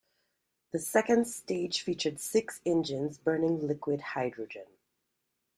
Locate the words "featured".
1.83-2.19